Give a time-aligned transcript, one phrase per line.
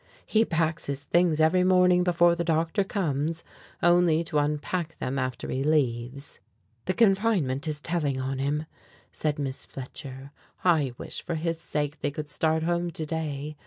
[0.25, 3.43] "He packs his things every morning before the doctor comes,
[3.83, 6.39] only to unpack them after he leaves."
[6.85, 8.65] "The confinement is telling on him,"
[9.11, 10.31] said Miss Fletcher.
[10.63, 13.55] "I wish for his sake they could start home to day.